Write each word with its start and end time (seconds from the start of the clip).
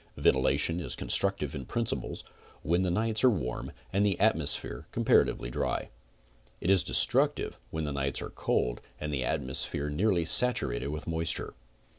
Ventilation 0.17 0.79
is 0.79 0.95
constructive 0.95 1.53
in 1.53 1.63
principle 1.63 2.17
when 2.63 2.81
the 2.81 2.89
nights 2.89 3.23
are 3.23 3.29
warm 3.29 3.71
and 3.93 4.03
the 4.03 4.19
atmosphere 4.19 4.87
comparatively 4.91 5.51
dry, 5.51 5.89
but 6.59 6.71
is 6.71 6.81
destructive 6.81 7.59
when 7.69 7.83
the 7.83 7.91
nights 7.93 8.19
are 8.19 8.31
cold 8.31 8.81
and 8.99 9.13
the 9.13 9.23
atmosphere 9.23 9.91
nearly 9.91 10.25
saturated 10.25 10.87
with 10.87 11.05
moisture. 11.05 11.53